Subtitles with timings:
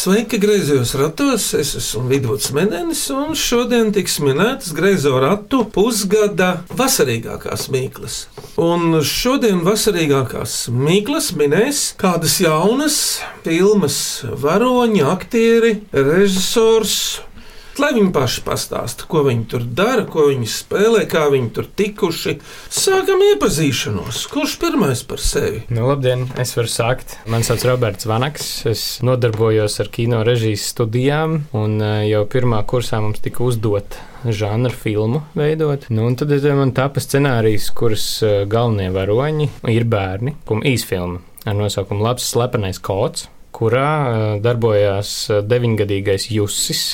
[0.00, 1.50] Sveiki, griezos ratos!
[1.52, 8.14] Es esmu Vidvuds Menenis, un šodien tiks minētas griezo ratu pusgada vasarīgākās mīklas.
[8.56, 12.96] Un šodien vasarīgākās mīklas minēs kādas jaunas
[13.44, 16.96] filmas varoņi, aktieri, režisors.
[17.80, 22.34] Lai viņi paši pastāsta, ko viņi tur dara, ko viņi spēlē, kā viņi tur tikuši.
[22.68, 24.26] Sākam iepazīšanos.
[24.28, 25.62] Kurš pirmais par sevi?
[25.72, 27.16] Nu, labdien, es varu sākt.
[27.30, 28.50] Mani sauc Roberts Vanaks.
[28.68, 34.76] Es nodarbojos ar kino režijas studijām, un eh, jau pirmā kursā mums tika uzdota žanra
[34.76, 35.88] filmu veidot.
[35.88, 41.56] Nu, un tad man tapa scenārijs, kuras eh, galvenie varoņi ir bērni, un īsfilma ar
[41.56, 46.84] nosaukumu Labs slepenais kods kurā uh, darbojās uh, deviņgadīgais Jusis.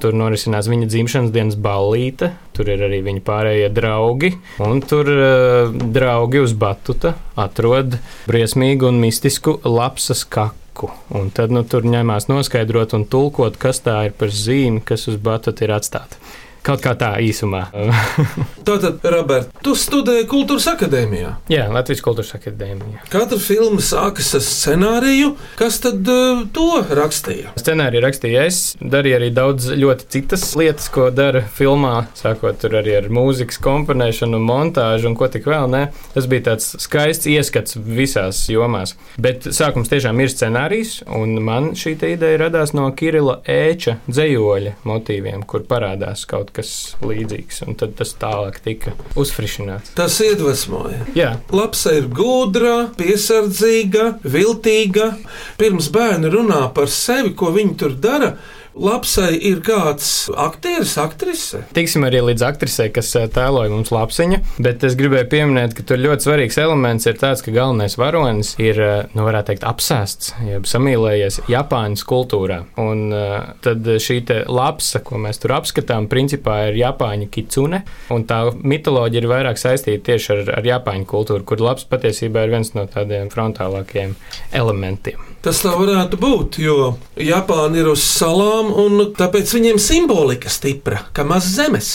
[0.00, 4.32] Tur norisinās viņa dzimšanas dienas ballīte, tur ir arī viņa pārējie draugi.
[4.64, 7.98] Un tur uh, draugi uz batuta atrod
[8.30, 10.92] briesmīgu un mistisku lapsas kaku.
[11.16, 15.20] Un tad nu, tur ņemās noskaidrot un tulkot, kas tā ir par zīmi, kas uz
[15.20, 16.20] batuta ir atstāta.
[16.66, 17.68] Kaut kā tā īsumā.
[18.66, 21.28] Tātad, Roberts, tu studēji kultūras akadēmijā.
[21.52, 23.04] Jā, Latvijas kultūras akadēmijā.
[23.12, 25.28] Katra filma sākas ar scenāriju.
[25.60, 27.52] Kas tad uh, to rakstīja?
[27.60, 33.06] Scenāriju rakstīju es, darīju arī daudz ļoti citas lietas, ko dara filmā, sākot arī ar
[33.14, 35.70] mūzikas komponēšanu, montāžu un ko tik vēl.
[35.70, 35.84] Ne.
[36.16, 38.96] Tas bija tāds skaists ieskats visās jomās.
[39.22, 45.46] Bet sākums tiešām ir scenārijs, un man šī ideja radās no Kirila Ēča dzējoļa motīviem,
[45.46, 46.55] kur parādās kaut kas
[47.04, 47.62] līdzīgs.
[47.66, 49.94] Un tad tas tālāk tika uzfrišināts.
[49.98, 51.04] Tas iedvesmoja.
[51.18, 55.12] Jā, Lapsa ir gudra, piesardzīga, viltīga.
[55.60, 58.36] Pirms bērni runā par sevi, ko viņi tur dara.
[58.76, 61.62] Lapsai ir kāds aktieris, aktrise.
[61.72, 64.42] tiksim arī līdz aktrisei, kas eh, tēloja mums lapsiņu.
[64.60, 68.80] Bet es gribēju pieminēt, ka tur ļoti svarīgs elements ir tāds, ka galvenais varonis ir,
[68.84, 72.58] eh, nu, varētu teikt, apsēsts, jeb samīlējies Japāņas kultūrā.
[72.82, 74.18] Un uh, tad šī
[74.52, 77.80] lapsa, ko mēs tur apskatām, principā ir Japāņu kitsune.
[78.12, 82.52] Un tā mitoloģija ir vairāk saistīta tieši ar, ar Japāņu kultūru, kur labs patiesībā ir
[82.58, 84.16] viens no tādiem frontālākajiem
[84.56, 85.35] elementiem.
[85.46, 91.22] Tas tā varētu būt, jo Japāna ir uz salām, un tāpēc viņiem simbolika stipra, kā
[91.22, 91.90] maz zemes,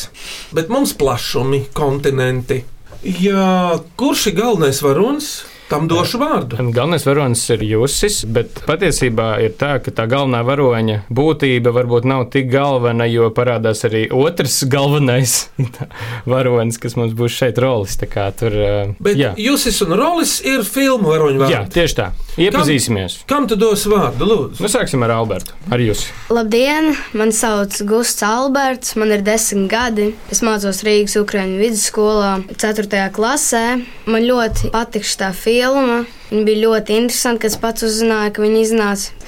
[0.55, 2.61] bet mums plašumi, kontinenti.
[3.03, 5.33] Jā, kurš ir galvenais varonis?
[5.71, 6.57] Tam došu vārdu.
[6.75, 12.25] Galvenais varonis ir Jusis, bet patiesībā ir tā, ka tā galvenā varoņa būtība varbūt nav
[12.33, 15.37] tik galvena, jo parādās arī otrs galvenais
[16.31, 17.95] varonis, kas mums būs šeit rolis.
[18.11, 19.31] Kā Tur, eh, Bet jā.
[19.39, 21.73] Jusis un Rolis ir filmu varoņu jā, vārdi.
[21.77, 22.07] tieši tā.
[22.41, 23.19] Iepazīsimies.
[23.29, 24.63] Kam tu dos vārdu, lūdzu?
[24.63, 26.05] Nu, sāksim ar Albertu, ar jūs.
[26.31, 26.91] Labdien!
[27.15, 30.09] Mani sauc Gusts Alberts, man ir desmit gadi.
[30.31, 33.03] Es mācos Rīgas Ukrāņu vidusskolā, 4.
[33.15, 33.65] klasē.
[34.11, 35.60] Man ļoti patīk šī filma.
[35.61, 39.25] Viņa bija ļoti interesanta, kad es pats uzzināju, ka viņa iznāca.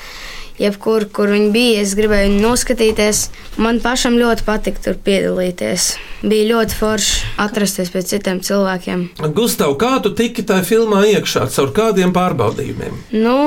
[0.62, 3.24] Jebkur, kur viņa bija, es gribēju viņu noskatīties.
[3.58, 5.88] Man pašam ļoti patika tur piedalīties.
[6.22, 9.08] Bija ļoti forši atrasties pie citiem cilvēkiem.
[9.34, 13.02] Gustav, kā tu tiki tajā filmā iekšā, caur kādiem pārbaudījumiem?
[13.18, 13.38] Nu,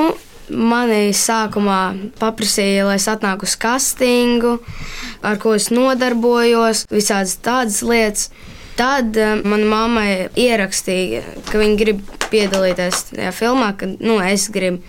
[0.47, 4.61] Mani sākumā paprasīja, lai es atnāku uz castingu,
[5.27, 8.29] ar ko es nodarbojos, visādas tādas lietas.
[8.77, 14.83] Tad uh, manai mammai ierakstīja, ka viņa grib piedalīties tajā filmā, ka nu, es gribu.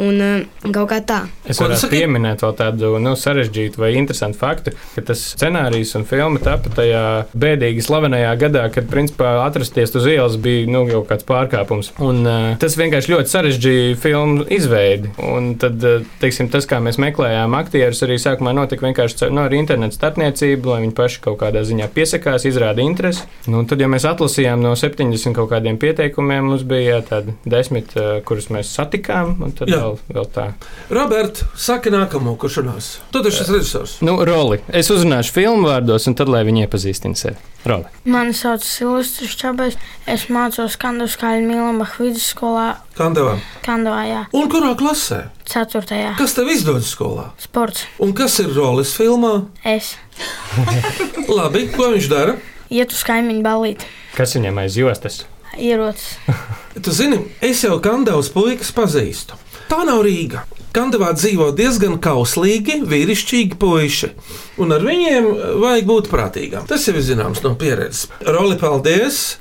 [0.00, 1.18] Un uh, kaut kā tā.
[1.50, 6.40] Es varētu pieminēt vēl tādu nu, sarežģītu vai interesantu faktu, ka tas scenārijs un filma
[6.42, 7.02] tapa tajā
[7.36, 11.92] bēdīgi slavenajā gadā, kad principā atrasties uz ielas bija nu, kaut kāds pārkāpums.
[12.00, 15.12] Un, uh, tas vienkārši ļoti sarežģīja filmu izveidi.
[15.26, 19.56] Un tad, uh, teiksim, tas, kā mēs meklējām aktierus, arī sākumā notika vienkārši no ar
[19.56, 23.26] internetu starpniecību, lai viņi paši kaut kādā ziņā piesakās, izrāda interesi.
[23.50, 27.36] Nu, un tad, ja mēs atlasījām no 70 kaut kādiem pieteikumiem, mums bija jā, tādi
[27.44, 29.36] desmit, uh, kurus mēs satikām.
[29.44, 29.89] un tad Jā.
[29.90, 30.44] Vēl, vēl tā.
[30.94, 32.88] Robert, saki nākamo, kurš runās.
[33.10, 33.96] Tu taču esi režisors.
[34.06, 34.60] Nu, roli.
[34.68, 37.36] Es uzzināšu filmu vārdos, un tad lai viņi iepazīstina sevi.
[37.66, 37.90] Roli.
[38.08, 39.74] Mani sauc Silvestris Čabais.
[40.08, 43.34] Es mācos Kandavas Kāļa Mīlambach vidusskolā Kandavā.
[43.66, 45.26] Kandavājā, Un kurā klasē?
[45.50, 46.14] 4.
[46.16, 47.26] Kas tev izdodas skolā?
[47.42, 47.84] sports.
[48.00, 49.34] Un kas ir rolis filmā?
[49.66, 49.96] Es
[51.28, 52.36] Labi, ko viņš dara?
[52.70, 53.86] ietu uz kaimiņu balīti,
[54.16, 55.20] Kas viņam aiz jostas?
[55.58, 56.16] ierocis.
[56.80, 59.34] Tu zini, es jau Kandavas puikas pazīstu.
[59.70, 60.40] Tā nav Rīga.
[60.74, 64.10] Kandavā dzīvo diezgan kauslīgi, vīrišķīgi puiši,
[64.62, 65.28] un ar viņiem
[65.62, 66.66] vajag būt prātīgam.
[66.70, 68.08] Tas jau ir zināms no pieredzes.
[68.26, 69.38] Roli, paldies!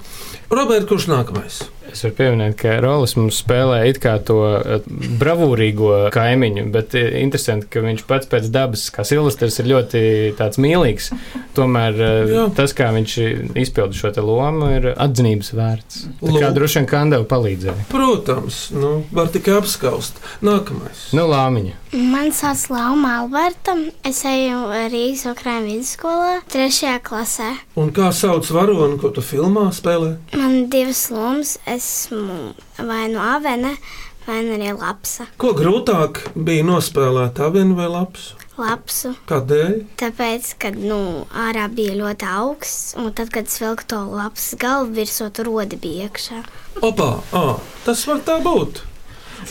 [0.53, 1.59] Roberts, kurš nākamais?
[1.89, 4.85] Es varu pieminēt, ka Rolex mums spēlē it kā to eh,
[5.21, 10.01] bravūrīgo kaimiņu, bet eh, interesanti, ka viņš pats pēc dabas, kā Silvestris, ir ļoti
[10.39, 11.09] tāds mīlīgs.
[11.57, 12.45] Tomēr eh, Jā.
[12.57, 13.17] tas, kā viņš
[13.59, 16.01] izpilda šo te lomu, ir atzinības vērts.
[16.21, 17.89] Tā kā droši vien Kandava palīdzēja.
[17.91, 20.21] Protams, nu, var tikai apskaust.
[20.45, 21.09] Nākamais.
[21.17, 21.77] Nu, lāmiņa.
[21.89, 23.73] Man sauc Lauma Alberta.
[24.05, 27.47] Es eju Rīgas Ukrāņu vidusskolā, trešajā klasē.
[27.81, 30.11] Un kā sauc varoni, ko tu filmā spēlē?
[30.37, 31.55] Man divas lomas.
[31.79, 33.77] Esmu vai nu avene,
[34.25, 35.29] vai nu arī lapsa.
[35.39, 38.35] Ko grūtāk bija nospēlēt, avinu vai lapsu?
[38.59, 39.13] Lapsu.
[39.29, 39.77] Kādēļ?
[40.01, 40.99] Tāpēc, kad nu,
[41.31, 45.79] ārā bija ļoti augsts, un tad, kad es vilku to lapas galvu virsū, tur rodi
[45.79, 46.41] bija iekšā.
[46.83, 47.45] Opā, ā,
[47.85, 48.83] tas var tā būt.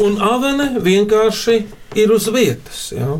[0.05, 1.63] Un avene vienkārši
[1.97, 2.89] ir uz vietas.
[2.93, 3.17] Ja?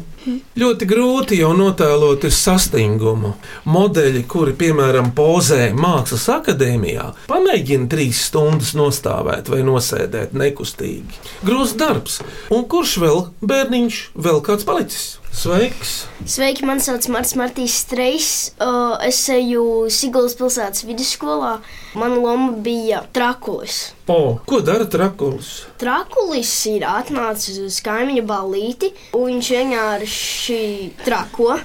[0.59, 3.33] Ļoti grūti jau notēlot ir sastingumu.
[3.71, 11.23] Modeļi, kuri, piemēram, pozē Mākslas akadēmijā, pamēģina trīs stundas nostāvēt vai nosēdēt nekustīgi.
[11.47, 12.21] Grūts darbs.
[12.53, 15.09] Un kurš vēl bērniņš, vēl kāds palicis?
[15.39, 16.07] Sveiks!
[16.27, 18.31] Sveiki, man sauc Marts Martīs Strejs.
[18.59, 21.59] Uh, Es eju Siguldas pilsētas vidusskolā.
[21.99, 23.93] Mana loma bija trakulis.
[24.11, 25.67] O, ko dara trakulis?
[25.79, 28.25] Trakulis ir atnācis uz kaimiņu
[28.59, 30.59] balīti, un viņš vienkārši
[31.05, 31.59] trako.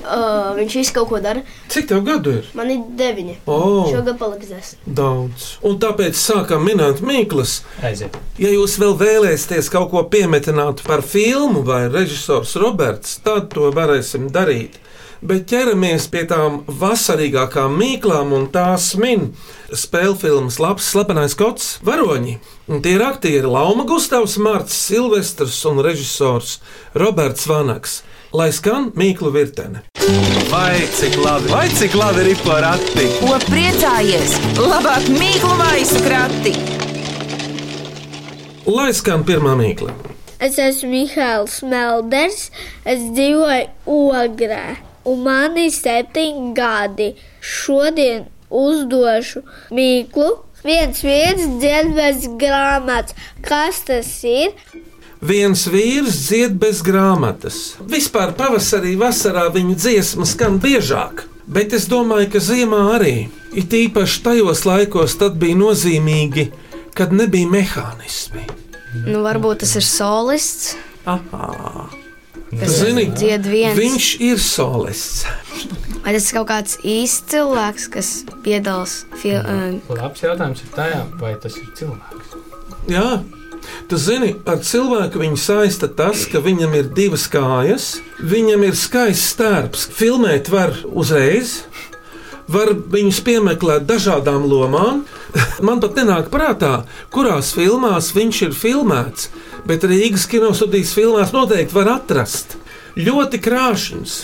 [0.00, 1.42] Uh, viņš visu kaut ko dara.
[1.68, 2.46] Cik tev gadu ir?
[2.56, 3.34] Man ir deviņi.
[3.52, 3.58] O,
[3.92, 4.80] Šogad paliks desmit.
[4.96, 5.58] daudz.
[5.62, 7.58] Un tāpēc sākam minēt Mīklas.
[7.84, 8.16] Aiziet.
[8.40, 14.30] Ja jūs vēl vēlēsieties kaut ko piemetināt par filmu vai režisors Roberts, tad to varēsim
[14.32, 14.80] darīt.
[15.20, 19.26] Bet ķeramies pie tām vasarīgākām mīklām, un tās min
[19.68, 22.38] spēļu filmas Labs, Slepenais kots, varoņi.
[22.72, 26.56] Un tie ir aktieri Lauma Gustavs, Mārcis Silvestrs un režisors
[26.96, 28.00] Roberts Vanaks.
[28.32, 29.82] Lai skan mīklu virtene.
[30.48, 33.08] Vai cik labi, vai cik labi ir porakti?
[33.20, 34.38] Ko priecājies?
[34.56, 36.54] Labāk mīklu maisu krati!
[38.70, 39.92] Lai skan pirmā mīkla.
[40.40, 42.46] Es esmu Mihāls Melders,
[42.88, 47.10] es dzīvoju Ogrē, un man ir septiņi gadi.
[47.40, 49.42] Šodien uzdošu
[49.74, 50.30] mīklu.
[50.60, 53.16] Viens vīrs dzied bez grāmatas.
[53.46, 54.52] Kas tas ir?
[55.24, 57.60] Viens vīrs dzied bez grāmatas.
[57.80, 63.14] Vispār pavasarī, vasarā viņa dziesma skan biežāk, bet es domāju, ka ziemā arī.
[63.56, 66.50] It īpaši tajos laikos tad bija nozīmīgi,
[66.96, 68.46] kad nebija mehānismi.
[69.06, 70.74] Nu, varbūt tas ir solists.
[71.08, 71.99] Aha.
[72.50, 73.04] Kas Zini,
[73.76, 75.26] viņš ir solists.
[76.02, 78.08] Vai tas ir kaut kāds īsts cilvēks, kas
[78.42, 79.76] piedalās filmā?
[79.92, 82.32] Labs jautājums ir tajā, vai tas ir cilvēks.
[82.90, 83.20] Jā,
[83.86, 89.34] tu zini, ar cilvēku viņu saista tas, ka viņam ir divas kājas, viņam ir skaists
[89.36, 89.86] stērps.
[89.94, 91.60] Filmēt var uzreiz.
[92.50, 95.04] Var viņus piemeklēt dažādām lomām.
[95.62, 96.80] Man pat nenāk prātā,
[97.14, 99.28] kurās filmās viņš ir filmēts,
[99.66, 102.56] bet Rīgas kinostudijas filmās noteikti var atrast.
[102.98, 104.14] Ļoti krāšņs.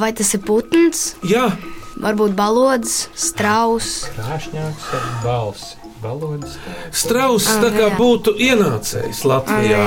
[0.00, 1.50] Vai tas ir putns, Jā,
[2.00, 4.06] varbūt balodis, strauss?
[4.16, 5.76] Krāšņāks ar balsi.
[6.00, 6.54] Valodas.
[6.96, 9.82] Strauss Ah, tā kā būtu ienācējis Latvijā.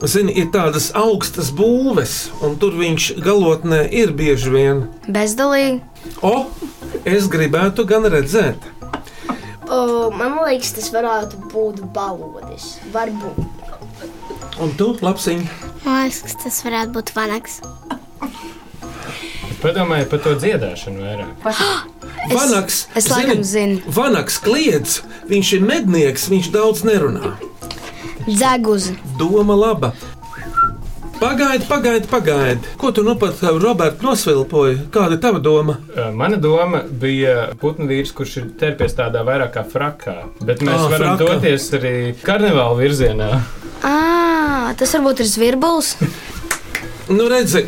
[0.00, 4.80] Zini, ir tādas augstas būves, un tur viņš galotnē ir bieži vien.
[5.04, 5.82] Bezdalīgi.
[6.24, 6.46] O,
[7.04, 8.64] es gribētu gan redzēt.
[9.68, 12.78] Uh, man liekas, tas varētu būt balodis.
[12.94, 13.44] Varbūt.
[14.60, 15.44] Un tu, lapsiņ,
[15.84, 17.60] Man liekas, ka tas varētu būt vanaks.
[19.60, 21.48] Padomājiet par to dziedāšanu vairāk.
[22.36, 23.80] Vanaks, es laikam zinu.
[23.96, 24.98] Vanaks kliedz,
[25.30, 27.32] viņš ir mednieks, viņš daudz nerunā.
[28.28, 28.94] Dzeguzi.
[29.18, 29.94] Doma laba.
[31.20, 32.70] Pagaidi, pagaidi, pagaidi.
[32.80, 34.78] Ko tu nu pat, Roberts, nosvilpoji?
[34.92, 35.76] Kāda ir tava doma?
[35.92, 40.16] Uh, Mana doma bija putnu vīrs, kurš ir terpies tādā vairāk kā frakā.
[40.40, 41.34] Bet mēs Ah, oh, varam fraka.
[41.40, 43.30] doties arī karnevāla virzienā.
[44.50, 45.92] À, tas varbūt ir zvirbulis.
[47.10, 47.64] Nu, redzi,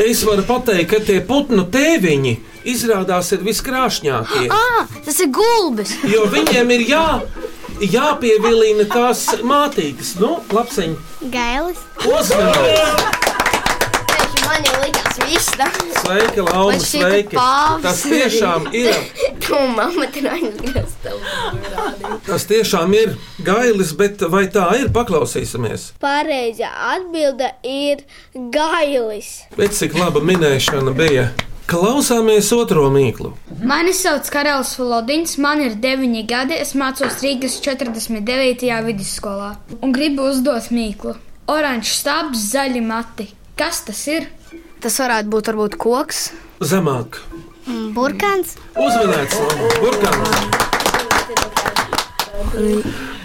[0.00, 2.34] es varu pateikt, ka tie putnu tēviņi
[2.72, 4.46] izrādās ir viskrāšņākie.
[4.52, 5.92] À, tas ir gulbis.
[6.08, 7.04] Jo viņiem ir jā,
[7.84, 10.14] jāpievilina tās mātītes.
[10.20, 10.96] Nu, lapsiņ,
[11.34, 11.82] Gailis.
[12.04, 13.12] uzmanīgi!
[14.44, 17.38] Man jau likās, tas Sveika, Lauma, Man šķita sveiki!
[17.84, 18.92] Tas tiešām ir,
[22.28, 23.14] tas tiešām ir
[23.46, 24.90] gailis, bet vai tā ir?
[24.94, 25.92] Paklausīsimies!
[26.02, 28.04] Pareizā atbilde ir
[28.34, 29.44] gailis.
[29.58, 31.30] Bet cik laba minēšana bija!
[31.64, 33.30] Klausāmies otro mīklu.
[33.64, 38.68] Mani sauc Karalis Falodins, man ir 9 gadi, es mācos Rīgas 49.
[38.84, 41.14] vidusskolā un gribu uzdot mīklu.
[41.48, 43.30] Oranžs stābs, zaļi mati.
[43.56, 44.28] Kas tas ir?
[44.84, 46.18] Tas varētu būt varbūt koks.
[46.60, 47.16] Zemāk!
[47.96, 48.50] Burkāns.
[48.76, 49.40] Uzmanīts,
[49.80, 50.28] Burkāns!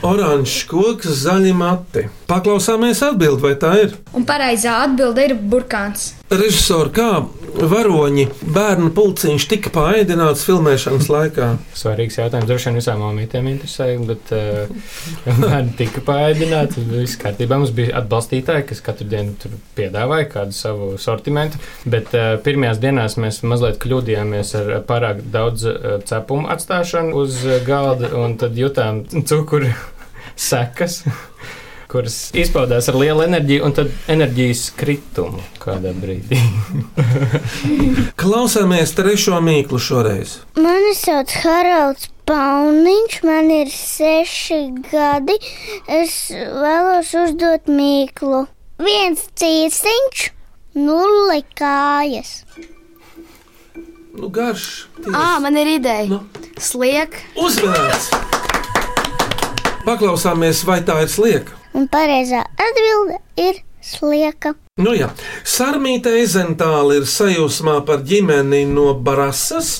[0.05, 2.05] Oranžs koks, zaļi mati.
[2.29, 3.97] Paklausāmies atbild, vai tā ir?
[4.15, 6.13] Un pareizā atbilde ir burkāns.
[6.29, 7.09] Režisori, kā
[7.57, 11.47] varoņi bērnu pulciņš tika paēdināts filmēšanas laikā?
[11.75, 12.47] Svarīgs jautājums.
[12.47, 14.69] Droši vien visām māmītēm interesē, bet uh,
[15.41, 16.85] bērni tika paēdināti.
[16.93, 17.57] Viss kārtībā.
[17.59, 21.59] Mums bija atbalstītāji, kas katru dienu tur piedāvāja kādu savu sortimentu.
[21.89, 27.57] Bet uh, pirmajās dienās mēs mazliet kļūdījāmies ar pārāk daudz uh, cepumu atstāšanu uz uh,
[27.67, 29.73] galda, un tad jutām cukuru
[30.39, 31.03] sekas
[31.89, 36.37] kuras izpaudās ar lielu enerģiju, un tad enerģijas kritumu kādā brīdī.
[38.21, 40.37] Klausāmies trešo mīklu šoreiz.
[40.61, 45.39] Mani sauc Haralds Pauniņš, man ir seši gadi.
[45.89, 48.45] Es vēlos uzdot mīklu.
[48.79, 50.27] Viens cīsiņš,
[50.77, 52.43] nulle kājas.
[54.13, 54.69] Nu, garš.
[55.09, 56.05] Ā, man ir ideja.
[56.11, 56.21] Nu.
[56.61, 57.17] Sliek.
[57.39, 58.38] Uzmanīts!
[59.89, 61.55] Paklausāmies, vai tā ir slieka.
[61.73, 64.51] Un pareizā atbilde ir slieka.
[64.77, 65.07] Nu jā,
[65.47, 69.79] Sarmīta Eizentāla ir sajūsmā par ģimeni no Barasas,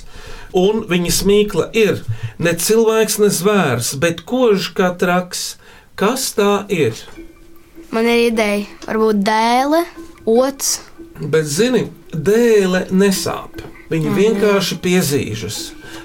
[0.58, 2.02] un viņas mīkla ir
[2.42, 5.58] ne cilvēks, ne zvērs, bet kožs kā traks.
[6.00, 6.98] Kas tā ir?
[7.94, 9.84] Man ir ideja, varbūt dēle,
[10.26, 10.80] ots.
[11.20, 13.62] Bet, zini, dēle nesāp.
[13.90, 14.18] Viņa Mhm.
[14.18, 15.58] vienkārši piezīžas.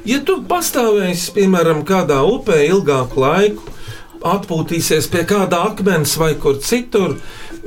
[0.05, 3.63] Ja tu pastāvēsi, piemēram, kādā upē ilgāku laiku,
[4.25, 7.19] atpūtīsies pie kāda akmens vai kur citur,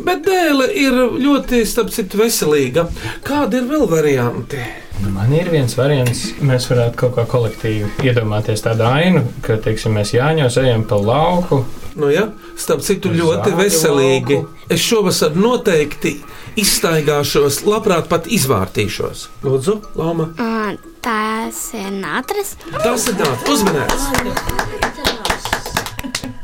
[0.03, 2.87] bet dēle ir ļoti, starp citu, veselīga.
[3.27, 4.61] Kādi ir vēl varianti?
[5.03, 9.93] Nu, Man ir viens variants, mēs varētu kaut kā kolektīvi iedomāties tādu ainu, ka, teiksim,
[9.93, 11.61] mēs Jāņos ejam pa lauku.
[11.97, 12.27] Nu, ja?
[12.57, 14.39] Starp citu, ļoti veselīgi.
[14.41, 14.65] lauku.
[14.73, 16.17] Es šovasar noteikti
[16.57, 19.27] izstaigāšos, labprāt pat izvārtīšos.
[19.45, 20.31] Lūdzu, Lama.
[20.37, 20.73] Uh,
[21.05, 22.55] tās ir natras.
[22.81, 24.96] Tas ir tāds uzmanīgs.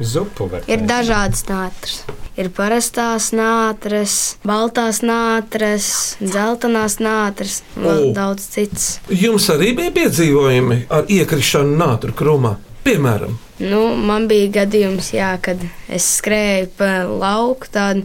[0.02, 2.04] Zupu var Ir dažādas nātras.
[2.34, 8.14] Ir parastās nātras, baltās nātras, dzeltenās nātras un O.
[8.16, 8.88] daudz citas.
[9.10, 12.56] Jums arī bija piedzīvojumi ar iekrišanu nātru krūmā.
[12.84, 15.62] Piemēram, Nu, man bija gadījums, jā, kad
[15.94, 18.02] es skrēju pa lauku, tādu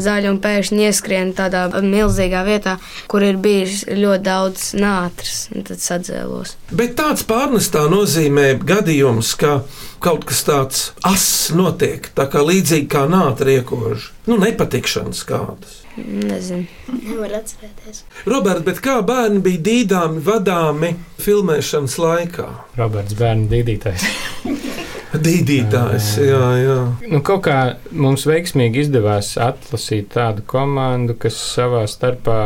[0.00, 2.76] zaļu un pēkšņi ieskrienu tādā milzīgā vietā,
[3.10, 6.54] kur ir bijis ļoti daudz nātras, un tad sadzēlos.
[6.70, 9.60] bet tāds pārnestā nozīmē gadījums, ka
[10.02, 14.12] kaut kas tāds ass notiek, tā kā līdzīgi kā nātra iekoža.
[14.30, 15.81] Nu, nepatikšanas kādas.
[15.96, 16.64] Nezinu.
[16.88, 18.04] Nevar atcerēties.
[18.24, 22.46] Robert, bet kā bērni bija dīdāmi, vadāmi filmēšanas laikā?
[22.78, 24.06] Roberts Bērnu dīdītājs.
[25.26, 26.76] Dīdītājs, jā, jā.
[27.12, 27.56] Nu, kaut kā
[27.92, 32.38] mums veiksmīgi izdevās atlasīt tādu komandu, kas savā starpā,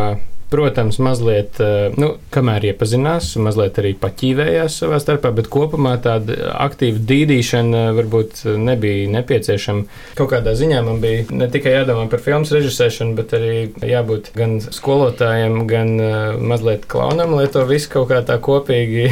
[0.56, 7.02] protams, mazliet, eh, nu, kamēr iepazinās, mazliet arī paķīvējās savā starpā, bet kopumā tāda aktīva
[7.10, 9.84] dīdīšana varbūt nebija nepieciešama.
[10.16, 13.52] Kaut kādā ziņā man bija ne tikai jādomā par filmas režisēšanu, bet arī
[13.84, 19.10] jābūt gan skolotājiem, gan eh, mazliet klaunam, lai to visu kaut kā tā kopīgi.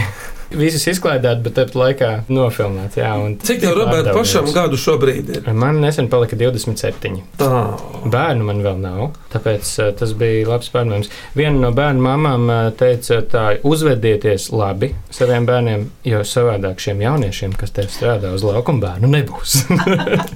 [0.58, 2.98] Visus izklaidēt, bet tāpat laikā nofilmēt.
[3.00, 3.12] Jā,
[3.44, 5.48] Cik tev, Robert, pašam gadu šobrīd ir?
[5.56, 7.20] Man nesen palika 27.
[7.40, 7.62] Tā.
[8.10, 11.12] Bērnu man vēl nav, tāpēc uh, tas bija labs pārmaiņas.
[11.38, 17.56] Viena no bērnu mamām uh, teica, tā uzvedieties labi saviem bērniem, jo savādāk šiem jauniešiem,
[17.58, 19.64] kas te strādā uz laukuma bērnu, nebūs.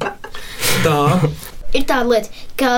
[0.87, 0.99] Tā.
[1.77, 2.71] Ir tāda lieta, ka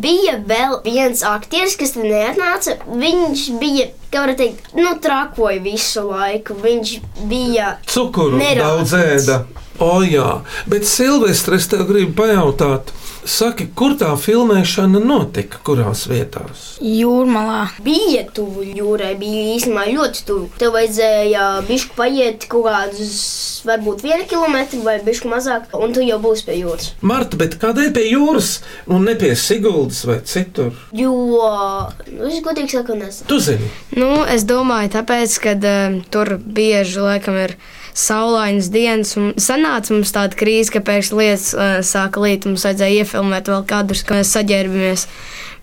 [0.00, 2.78] bija vēl viens aktieris, kas te neatnāca.
[2.88, 6.56] Viņš bija, kā var teikt, nu, trakoja visu laiku.
[6.62, 6.94] Viņš
[7.28, 8.94] bija Cukuru Nerāds.
[8.94, 9.40] daudz ēda.
[9.80, 12.90] O, jā, bet Silvestris, tev gribu pajautāt,
[13.24, 16.74] saki, kur tā filmēšana notika, kurās vietās?
[16.84, 17.62] Jūrmalā.
[17.84, 20.50] Bija tuvu jūrai, bija īstenībā ļoti tuvu.
[20.60, 23.16] Tev vajadzēja bišku paiet kaut kādus,
[23.64, 26.92] varbūt vienu kilometru vai bišku mazāk, un tu jau būsi pie jūras.
[27.00, 28.52] Marta, bet kādēļ pie jūras
[28.84, 30.76] un ne pie Siguldas vai citur?
[30.92, 31.16] Jo,
[32.12, 33.28] nu, es godīgi saku, nezinu.
[33.32, 37.56] Tu zini, Nu, es domāju, tāpēc, ka uh, tur bieži laikam ir
[37.96, 43.04] saulainas dienas, un sanāca mums tāda krīze, ka pēkšņi lietas uh, sāka līt, mums vajadzēja
[43.04, 45.06] iefilmēt vēl kadrus, ka mēs saģērbamies.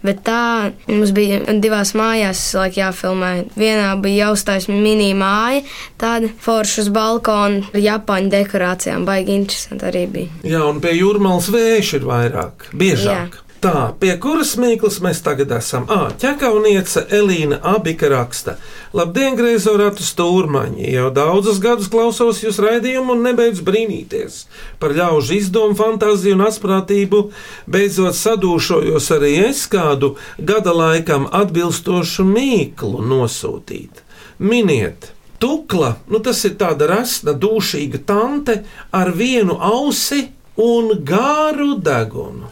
[0.05, 3.31] Bet tā mums bija divās mājās, laikam, jāfilmē.
[3.57, 5.63] Vienā bija jāuzstājas mini māja,
[5.97, 10.39] tāda forša uz balkona, ar japāņu dekorācijām, baigi interesanti arī bija.
[10.45, 13.41] jā, un pie jūrmālas vējš ir vairāk, biežāk.
[13.41, 13.46] Jā.
[13.57, 15.87] Tā, pie kuras mīklas mēs tagad esam?
[15.89, 18.53] Ah, ķekauniece Elīna Abika raksta.
[18.93, 20.91] Labdien, griezo ratu stūrmaņi!
[20.93, 24.43] Jau daudzus gadus klausos jūs raidījumu un nebeidzu brīnīties
[24.77, 27.23] par ļaužu izdomu, fantāziju un asprātību.
[27.65, 34.05] Beidzot sadūšojos arī es kādu gada laikam atbilstošu mīklu nosūtīt.
[34.37, 35.15] Miniet!
[35.41, 38.61] Tukla, nu tas ir tāda rasna, dūšīga tante
[38.93, 40.27] ar vienu ausi
[40.61, 42.49] un gāru degunu.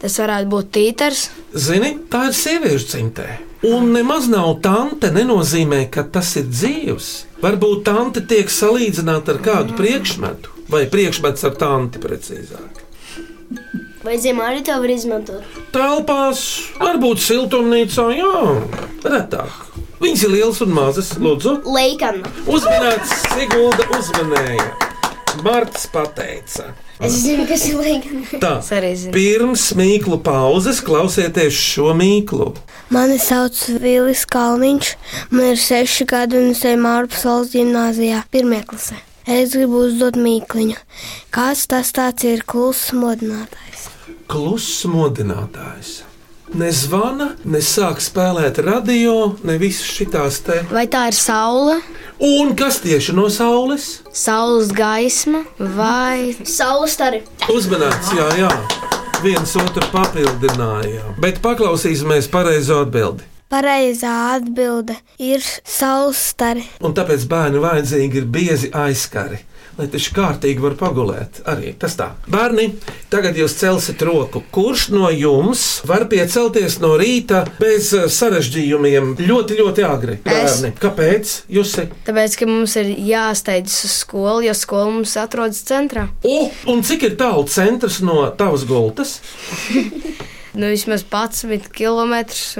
[0.00, 1.26] Tas varētu būt tītars.
[1.56, 3.28] Zini, tā ir sieviešu cimtē.
[3.66, 7.08] Un nemaz nav tante, nenozīmē, ka tas ir dzīves.
[7.42, 12.82] Varbūt tante tiek salīdzināta ar kādu priekšmetu, vai priekšmets ar tanti precīzāk.
[14.06, 15.56] Vai ziemā arī tā var izmantot?
[15.74, 16.44] Telpās,
[16.78, 18.42] varbūt siltumnīcā, jā,
[19.02, 19.64] retāk.
[19.98, 21.56] Viņas ir lielas un mazas, lūdzu.
[21.72, 22.28] Leikana.
[22.46, 24.68] Uzmanīts, Sigulda uzmanēja.
[25.42, 26.70] Marts pateica.
[27.00, 28.22] Es zinu, kas ir leikana.
[28.40, 28.54] Tā,
[29.12, 32.54] pirms mīklu pauzes klausieties šo mīklu.
[32.94, 34.94] Mani sauc Vīlis Kalniņš,
[35.34, 38.96] man ir seši gadi un es eju Mārpas valsts gimnājā, pirmie klasē.
[39.26, 40.78] Es gribu uzdot mīkliņu.
[41.34, 41.92] Kāds tas
[42.24, 43.88] ir kluss modinātājs?
[44.30, 46.04] Kluss modinātājs.
[46.54, 50.60] Nezvana, nesāk spēlēt radio, ne visas šitās te.
[50.70, 51.80] Vai tā ir saule?
[52.18, 54.00] Un kas tieši no saules?
[54.08, 57.20] Saules gaisma vai saules stari?
[57.52, 58.48] Uzmanīts, jā, jā.
[59.20, 61.18] Viens otru papildinājām.
[61.20, 63.26] Bet paklausīsimies pareizo atbildi.
[63.52, 66.64] Pareizā atbilde ir saules stari.
[66.80, 69.42] Un tāpēc bērnu vajadzīgi ir biezi aizskari.
[69.76, 71.42] Lai taču kārtīgi var pagulēt.
[71.52, 72.08] Arī tas tā.
[72.32, 72.70] Bērni,
[73.12, 74.40] tagad jūs celsiet roku.
[74.54, 80.16] Kurš no jums var piecelties no rīta bez eh, sarežģījumiem ļoti, ļoti agri?
[80.24, 81.34] Bērni, kāpēc?
[81.52, 81.92] Jūs esat?
[82.08, 86.08] Tāpēc, ka mums ir jāsteidzas uz skolu, jo skola mums atrodas centrā.
[86.24, 89.18] O, un cik ir tālu centrs no tavas gultas?
[90.56, 92.14] Nu, vismaz 11 km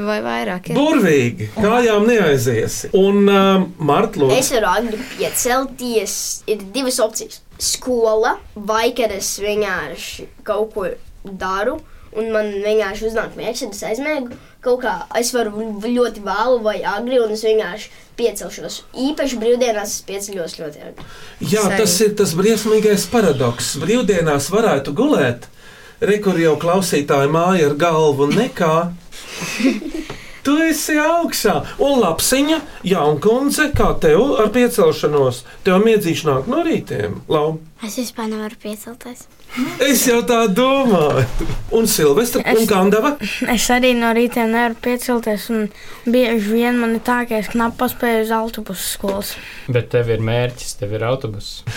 [0.05, 0.71] vai vairāk.
[0.71, 0.77] Ir.
[0.77, 2.91] Burvīgi, kājām neaiziesi.
[2.97, 6.17] Un um, Marta, es varu agri piecelties.
[6.53, 7.41] Ir divas opcijas.
[7.57, 10.91] Skola vai kad es vienkārši kaut ko
[11.25, 11.79] daru.
[12.17, 14.95] Un man vienkārši uznāk mērķis, tad es aizmēgu kaut kā.
[15.19, 18.79] Es varu ļoti vēlu vai agri, un es vienkārši piecelšos.
[19.09, 21.11] Īpaši brīvdienās es pieceļos ļoti agri.
[21.53, 23.75] Jā, tas ir tas briesmīgais paradoks.
[23.83, 25.49] Brīvdienās varētu gulēt,
[26.05, 28.75] Rekur jau klausītāji māja ar galvu nekā.
[30.47, 37.17] Tu esi augšā, un lapsiņa, jaunkundze, kā tev ar piecelšanos, tev miedzīšu nāk no rītiem,
[37.27, 37.57] Lau.
[37.83, 39.25] Es vispār nevaru piecelties.
[39.81, 41.25] Es jau tā domāju.
[41.77, 43.15] Un Silvestra es, un Kandava?
[43.53, 45.69] Es arī no rīta nevaru piecelties, un
[46.05, 49.33] bieži vien man ir tā, ka es knapi paspēju uz autobusu skolas.
[49.73, 51.63] Bet tev ir mērķis, tev ir autobuss.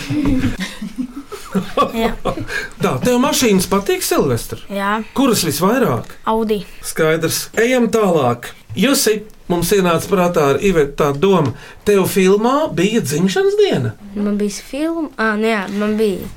[2.84, 4.62] tā, tev mašīnas patīk, Silvestra?
[4.74, 4.94] Jā.
[5.18, 6.06] Kuras visvairāk?
[6.30, 6.60] Audi.
[6.86, 7.48] Skaidrs.
[7.60, 8.52] Ejam tālāk.
[8.78, 9.08] Jūs
[9.50, 11.56] mums ienāca prātā ar Ivetu tā doma,
[11.88, 13.96] tev filmā bija dzimšanas diena.
[14.14, 16.28] Man bija filma, ah, nē, man bija.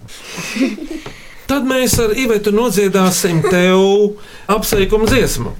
[1.51, 3.81] Tad mēs ar Ivetu nodziedāsim tev
[4.53, 5.53] apsveikumu dziesmu.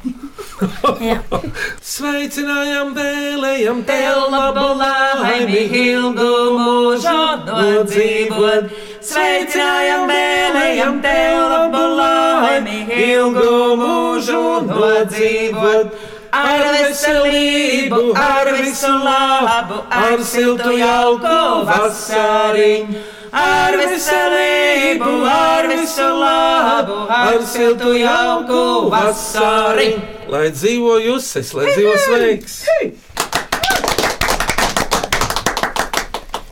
[1.93, 7.17] Sveicinājam, vēlējam tev labu laimi, ilgu mūžu
[7.49, 8.71] nodzīvot.
[9.03, 15.97] Sveicinājam, vēlējam tev labu laimi, ilgu mūžu nodzīvot.
[16.33, 27.41] Ar veselību, ar visu labu, ar siltu jauku vasariņu ar veselību, ar visu labu, ar
[27.49, 29.95] siltu jauku vasari.
[30.33, 32.59] Lai dzīvo jūs, lai dzīvo sveiks!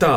[0.01, 0.15] Tā,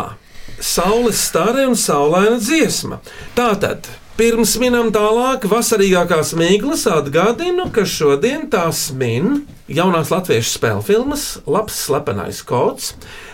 [0.61, 3.03] saules stare un saulaina dziesma.
[3.37, 3.91] Tātad.
[4.15, 11.77] Pirms minam tālāk, vasarīgākās mīklas atgādinu, ka šodien tās min jaunās latviešu spēļu filmas Labs
[11.87, 12.93] slepenais kods,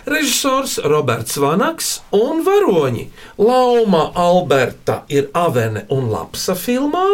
[0.09, 3.07] režisors Roberts Vanaks un varoņi
[3.41, 7.05] Lauma Alberta ir Avene un Lapsa filmā,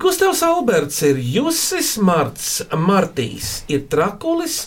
[0.00, 4.66] Gustavs Alberts ir Jusis Marts, Martīs ir Trakulis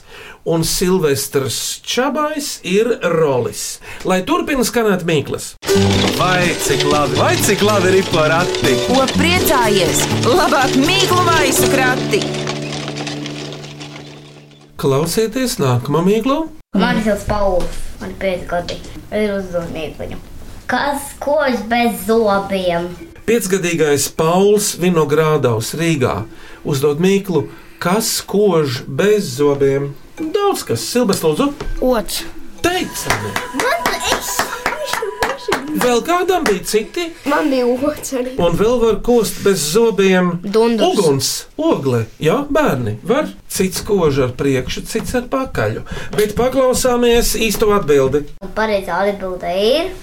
[0.50, 3.80] un Silvestrs Čabais ir Rolis.
[4.10, 5.54] Lai turpina skanēt mīklas.
[6.18, 8.74] Vai cik labi, vai cik labi ir porakti?
[8.88, 10.08] Ko priecājies?
[10.26, 12.51] Labāk mīklu maisu krati!
[14.82, 16.36] Klausieties nākamā mīklu!
[16.82, 18.78] Mani sauc Pauls, man ir pieci gadi.
[19.12, 20.18] Es ir uzdevums viņu.
[20.72, 22.88] Kas kož bez zobiem?
[23.30, 26.16] Piecgadīgais Pauls Vinogrādovs Rīgā
[26.66, 27.44] uzdod mīklu,
[27.84, 29.92] kas kož bez zobiem.
[30.18, 31.70] Daudz kas, Silvestris, lūdzu.
[31.92, 32.24] Ots.
[32.66, 33.38] Teicami.
[33.62, 33.81] Man.
[35.72, 37.08] Vēl kādam bija citi?
[37.32, 38.34] Man bija otrs arī.
[38.42, 40.34] Un vēl var kost bez zobiem.
[40.44, 41.00] Dundurs.
[41.00, 42.06] Uguns, ogle.
[42.20, 43.30] Jā, bērni var.
[43.52, 45.86] Cits kož ar priekšu, cits ar pakaļu.
[46.18, 48.26] Bet paklausāmies īsto atbildi.
[48.58, 49.94] Pareizā atbilde ir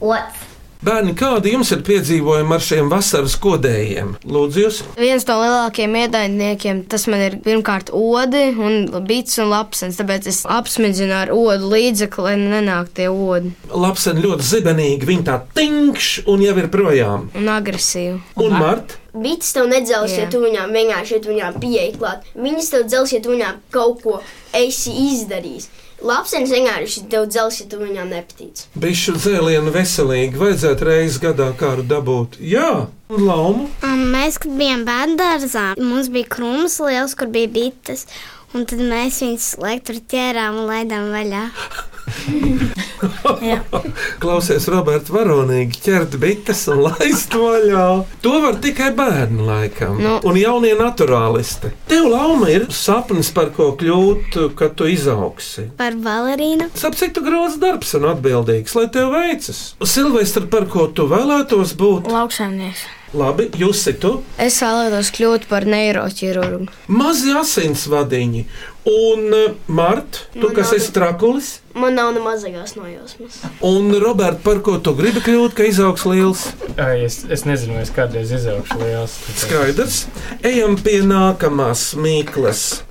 [0.00, 0.45] otrs.
[0.84, 4.10] Bērni, kādi jums ir piedzīvojumi ar šiem vasaras kodējiem?
[4.28, 4.80] Lūdzu, jūs!
[4.98, 10.42] Viens no lielākajiem ienaidniekiem tas man ir pirmkārt odi un bits un lapsens, tāpēc es
[10.44, 13.54] apsmidzinu ar odu līdzekli, lai nenāk tie odi.
[13.72, 17.30] Lapseni ļoti zibenīgi, viņi tā tinkš un jau ir projām.
[17.40, 18.20] Un agresīvi.
[18.44, 19.00] Un Marta?
[19.16, 20.30] Bits tev nedzels, ja Jā.
[20.32, 22.28] tu viņām vienkārši ja pieeji klāt.
[22.36, 24.20] Viņas tev dzels, ja tu viņām kaut ko
[24.52, 25.70] esi izdarījis.
[26.06, 28.66] Lapsenis vienkārši tev dzels, ja tu viņām nepatīc.
[28.78, 32.38] Bišu dzēlienu veselīgi, vajadzētu reizes gadā kādu dabūt.
[32.38, 33.66] Jā, un laumu.
[33.82, 38.06] Um, mēs, kad bijām bērnu dārzā, mums bija krūms liels, kur bija bites.
[38.54, 41.44] Un tad mēs viņus lektur ķērām un laidām vaļā.
[44.22, 47.86] Klausies, Roberts, varonīgi ķert bites un laist vaļā.
[48.24, 49.98] To var tikai bērni, laikam.
[50.02, 50.16] Nu.
[50.26, 51.72] Un jaunie naturālisti.
[51.90, 55.68] Tev, Lauma, ir sapnis par ko kļūt, kad tu izaugsi.
[55.78, 56.70] Par balerīnu.
[56.78, 59.60] Sap, cik tu grūts darbs un atbildīgs, lai tev veicas.
[59.86, 62.10] Silvestra, par ko tu vēlētos būt?
[62.12, 62.86] Lauksaimnieks.
[63.14, 64.10] Labi, jūs esat tu.
[64.42, 66.66] Es vēlētos kļūt par neiroķirurgu.
[66.88, 68.42] Mazi asinsvadiņi.
[68.86, 71.48] Un, eh, Mart, tu Man kas nav- esi trakulis?
[71.74, 73.38] Man nav ne mazākās nojausmas.
[73.62, 76.46] Un, Robert, par ko tu gribi kļūt, ka izaugs liels?
[76.78, 79.16] Ai, es, es nezinu, es kādreiz izaugšu liels.
[79.36, 80.06] Skaidrs.
[80.42, 82.82] Ejam pie nākamās mīklas.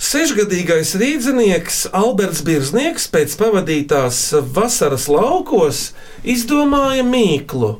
[0.00, 4.20] Sešgadīgais rīznieks Alberts Birznieks pēc pavadītās
[4.54, 5.90] vasaras laukos
[6.24, 7.74] izdomāja mīklu,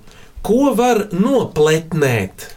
[0.46, 2.48] ko var nopletnēt.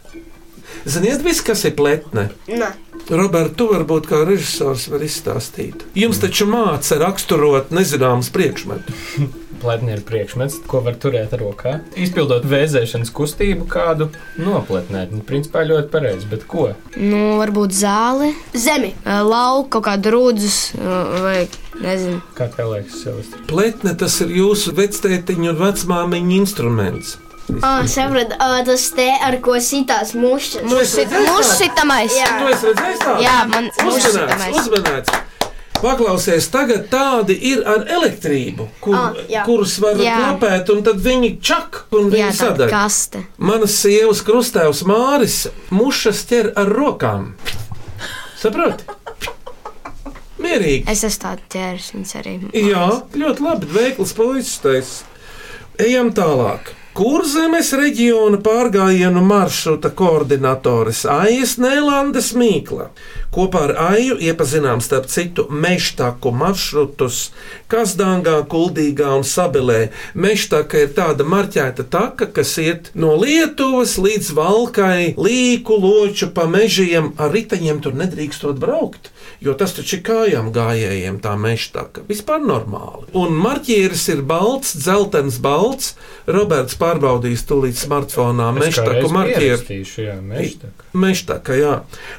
[0.83, 2.27] Ziniet, viss, kas ir pletne?
[2.49, 2.73] Nē.
[3.11, 5.85] Roberts, tu varbūt kā režisors var izstāstīt.
[5.95, 9.07] Jums taču māca raksturot nezināmas priekšmetus.
[9.63, 11.77] Pletni ir priekšmets, ko var turēt rokā.
[11.95, 15.13] Izpildot vēzēšanas kustību, kādu nopletnēt.
[15.15, 16.65] Nu, principā ļoti pareizi, bet ko?
[16.99, 18.91] Nu, varbūt zāli, Zemi.
[19.07, 20.57] lauka, kaut kādu rūdzus
[21.23, 21.45] vai
[21.79, 22.19] nezinu.
[22.35, 23.45] Kā tev liekas, Silvestri?
[23.47, 27.15] Pletne tas ir jūsu vectētiņa un vecmāmiņa instruments.
[27.61, 30.63] Ah, sapratu, ah, tas te, ar ko sitās mušas.
[30.63, 32.15] Mūžsitamais.
[32.15, 32.29] Jā.
[32.39, 33.21] Tu esi redzējis tādu?
[33.25, 34.57] Jā, man uzmanīts, mūžsitamais.
[34.61, 35.19] uzmanīts.
[35.83, 39.41] Paklausies, tagad tādi ir ar elektrību, kur, Ah, jā.
[39.43, 40.15] kurus var Jā.
[40.39, 42.69] klapēt, un tad viņi čak un Jā, viņi tāda sadeg.
[42.71, 43.23] kaste.
[43.37, 47.33] Manas sievas krustēvs Māris mušas ķer ar rokām.
[48.39, 48.83] Saproti?
[50.39, 50.85] Mierīgi.
[50.91, 52.33] Es esmu tāds ķērs, viņas arī.
[52.53, 52.87] Jā,
[53.19, 53.65] ļoti labi.
[53.75, 55.03] Veikls puisis.
[55.79, 56.71] Ejam tālāk.
[56.93, 62.91] Kurzemes reģiona pārgājienu maršruta koordinators Aijas Nēlandes Mīkla
[63.33, 67.31] kopā ar Aiju iepazinām starp citu mežtaku maršrutus
[67.71, 69.87] Kazdāngā, Kuldīgā un Sabelē.
[70.13, 77.15] Mežtaka ir tāda marķēta taka, kas iet no Lietuvas līdz Valkai, līku loču pa mežiem.
[77.17, 79.09] Ar riteņiem tur nedrīkstot braukt,
[79.43, 82.03] jo tas taču ir kājām gājējiem tā mežtaka.
[82.09, 83.07] Vispār normāli.
[83.17, 85.93] Un marķieris ir balts, dzeltens balts.
[86.27, 89.79] Roberts pārbaudīs tūlīt smartfonā mežtaku marķieru.
[89.99, 90.87] Jā, mežtaka.
[90.93, 91.73] Mežtaka, jā.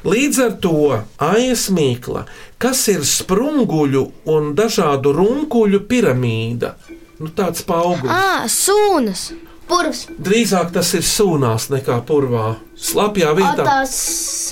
[0.07, 0.75] Līdz ar to
[1.25, 2.25] Aijas mīkla,
[2.61, 6.75] kas ir sprunguļu un dažādu runkuļu piramīda.
[7.15, 8.09] Nu, tāds paaugs.
[8.11, 9.29] Ah, sūnas!
[9.69, 10.05] Purvs.
[10.21, 12.55] Drīzāk tas ir sūnās nekā purvā.
[12.77, 13.63] Slapjā vietā.
[13.65, 13.95] tās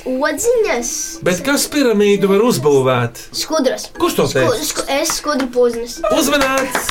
[0.10, 0.94] odziņas.
[1.28, 3.22] Bet kas piramīdu var uzbūvēt?
[3.36, 3.90] Skudras.
[4.00, 4.66] Kurš to Sku, teica?
[4.72, 6.00] sku, es skudru pūznis.
[6.18, 6.90] Uzmanīts!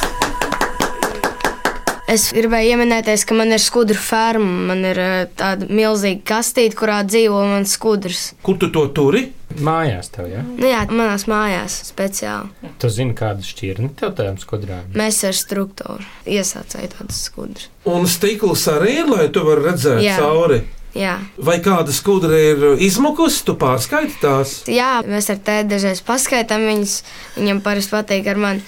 [2.12, 4.66] Es gribēju ieminēties, ka man ir skudru ferma.
[4.68, 8.32] Man ir eh, tāda milzīga kastīte, kurā dzīvo mans skudrs.
[8.44, 9.30] Kur tu to turi?
[9.60, 10.42] Mājās tev, jā?
[10.46, 12.72] Nu, jā, manās mājās speciāli.
[12.82, 14.92] Tu zini, kāda šķirne tev tādām skudrām?
[14.98, 17.68] Mēs ar struktūru iesācēju tādas skudras.
[17.88, 20.20] Un stikls arī ir, lai tu varētu redzēt Jā.
[20.22, 20.62] cauri.
[20.92, 21.14] Jā.
[21.40, 24.58] Vai kāda skudra ir izmukusi, tu pārskaiti tās?
[24.68, 26.98] Jā, mēs ar tēti dažreiz paskaitām viņas.
[27.38, 28.64] Viņam parasti patīk ar mani.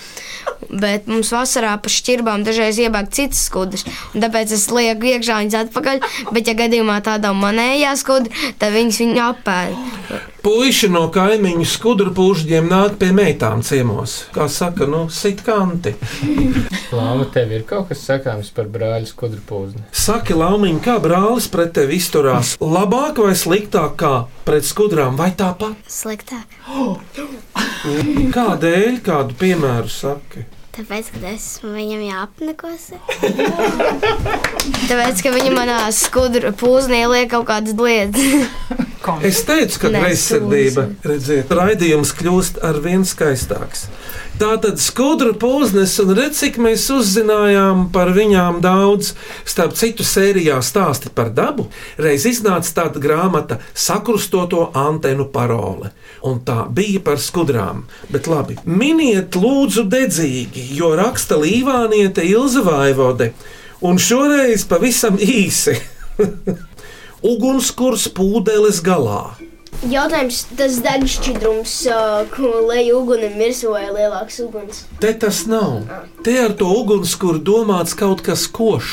[0.72, 3.84] Bet mums vasarā pa šķirbām dažreiz iebēg citas skudras.
[4.14, 6.00] un Tāpēc es lieku iekšā viņas atpakaļ.
[6.32, 10.22] Bet, ja gadījumā tādā manējā skudra, tad viņas viņu apēda.
[10.44, 14.26] Puisi no kaimiņu skudru pušģiem nāk pie meitām ciemos.
[14.34, 15.94] Kā saka, nu, sitkanti.
[16.92, 19.80] Lāma, tev ir kaut kas sakāms par brāļa skudru pūzni.
[19.88, 22.58] Saki, Laumiņ, kā brālis pret tevi izturās?
[22.60, 24.12] Labāk vai sliktāk kā
[24.44, 25.80] pret skudrām, vai tāpat?
[25.88, 26.60] Sliktāk.
[28.36, 30.44] Kādēļ, kādu piemēru saki?
[30.76, 32.90] Tāpēc, kad esmu viņam jāapnekos.
[34.90, 38.84] Tāpēc, ka viņi manā skudra pūznī liek kaut kādas lietas.
[39.24, 43.84] Es teicu, ka greizsirdība, redziet, raidījums kļūst ar vien skaistāks.
[44.40, 49.12] Tā tad skudra pūznes, un redz, cik mēs uzzinājām par viņām daudz.
[49.44, 51.68] Starp citu, sērijā stāsti par dabu,
[52.00, 55.92] reiz iznāca tāda grāmata Sakrustoto antenu parole.
[56.24, 57.84] Un tā bija par skudrām.
[58.08, 63.34] Bet labi, miniet lūdzu dedzīgi, jo raksta Līvāniete Ilza Vaivode.
[63.84, 65.76] Un šoreiz pavisam īsi.
[67.24, 69.32] Ugunskurs pūdeles galā.
[69.88, 74.82] Jautājums, tas degšķidrums, uh, ko leja ugunim virsū vai lielāks uguns?
[75.00, 75.82] Te tas nav.
[76.24, 78.92] Te ar to ugunskura domāts kaut kas košs,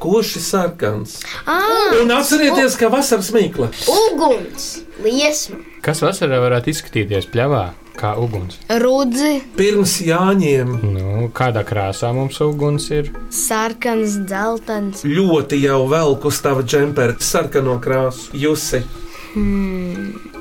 [0.00, 1.18] koši sarkans.
[1.48, 3.70] Ah, Un atcerieties, ka vasaras mīkla.
[3.96, 4.70] Uguns,
[5.04, 5.60] liesma.
[5.84, 8.58] Kas vasarā varētu izskatīties pļavā, kā uguns?
[8.80, 13.10] Rudzi, Pirms jāņem Nu, kādā krāsā mums uguns ir?
[13.30, 15.02] sarkans, dzeltens.
[15.04, 18.30] ļoti jau velk uz tava džempera sarkano krāsu.
[18.32, 18.82] Jusi.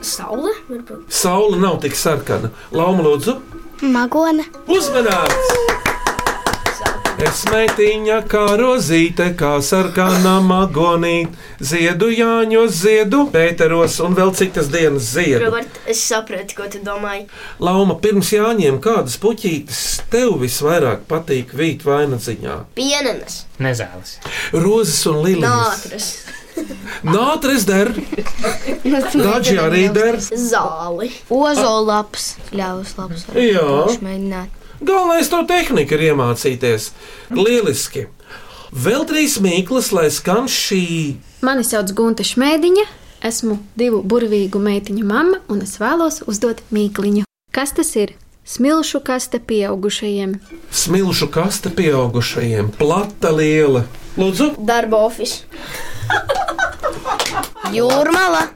[0.02, 1.04] Saule, varbūt.
[1.14, 2.50] Saula nav tik sarkana.
[2.72, 3.36] Lauma lūdzu,
[3.82, 4.44] Magona.
[4.68, 5.79] uzmanīts!
[7.20, 11.36] Es meitiņa kā rozīte, kā sarkanā magonīte,
[11.72, 15.42] ziedu jāņos, ziedu pēteros un vēl citas dienas ziedu.
[15.44, 17.26] Robert, es sapratu, ko tu domāji.
[17.64, 19.82] Lauma, pirms jāņem kādas puķītes,
[20.14, 22.58] tev visvairāk patīk vīt vainagdziņā.
[22.80, 24.16] Pienenes, Nezēlis.
[24.56, 25.50] Rozes un lilijas.
[25.50, 26.12] nātras,
[27.16, 27.92] Nātris der,
[29.16, 30.18] daži arī der.
[30.24, 31.12] zāli.
[31.32, 33.28] Ozolaps, ļaus labs.
[33.36, 33.68] Jā.
[34.04, 34.59] Mēģināt.
[34.80, 36.92] Galvenais to tehnika ir iemācīties.
[37.36, 38.08] Lieliski!
[38.70, 41.18] Vēl trīs mīklas, lai skan šī.
[41.44, 42.86] Mani sauc Gunte Šmētiņa,
[43.26, 47.26] esmu divu burvīgu meitiņu mamma un es vēlos uzdot mīkliņu.
[47.52, 48.14] Kas tas ir?
[48.50, 50.38] Smilšu kaste pieaugušajiem.
[50.72, 53.84] Smilšu kaste pieaugušajiem, plata liela.
[54.18, 55.44] Lūdzu, Darba ofis.
[57.76, 58.48] Jūrmala.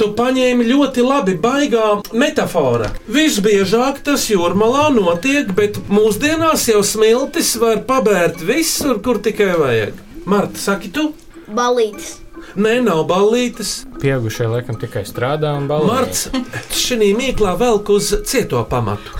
[0.00, 2.90] Tu paņēmi ļoti labi baigā metāfora.
[3.10, 10.02] Visbiežāk tas jūrmalā notiek, bet mūsdienās jau smiltis var pabērt visur, kur tikai vajag.
[10.24, 11.10] Marta, saki tu?
[11.48, 12.18] Balītis.
[12.54, 13.82] Nē, nav ballītes.
[14.02, 15.90] Pieaugušie laikam tikai strādā un balvo.
[15.90, 16.28] Marts
[16.76, 19.16] šī mīklā velk uz cieto pamatu.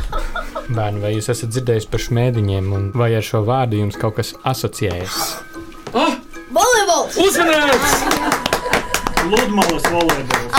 [0.69, 4.33] Bērni, vai jūs esat dzirdējuši par šmēdiņiem, un vai ar šo vārdu jums kaut kas
[4.55, 5.21] asociējas?
[5.93, 6.17] Ah,
[6.55, 7.21] Volejbols!
[7.21, 8.44] uzmanīts!
[9.25, 10.53] Ludmalas volejbols.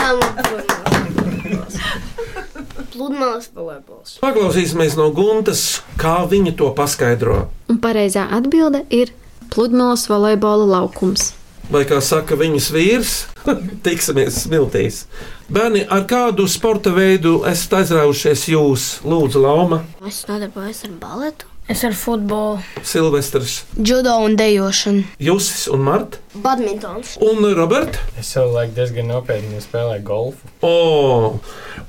[2.92, 4.16] Pludmales volejbols.
[4.22, 5.62] Paklausīsimies no Guntas,
[6.00, 7.46] kā viņa to paskaidro.
[7.70, 9.12] Un pareizā atbilde ir
[9.54, 11.32] pludmales volejbola laukums.
[11.70, 13.14] Vai kā saka viņas vīrs,
[13.86, 15.04] tiksimies smiltīs.
[15.50, 21.50] Bērni, ar kādu sporta veidu esat aizraujušies jūs, Lūdzu, Lauma, Es nodarbojos ar baletu.
[21.68, 22.60] Es ar futbolu.
[22.86, 25.02] Silvestris, Judo un dejošana.
[25.18, 27.16] Jusis un Marta Badmintons.
[27.20, 27.98] un Roberta?
[28.20, 30.52] Es savulaik diezgan nopietni spēlēju golfu.
[30.62, 31.40] O,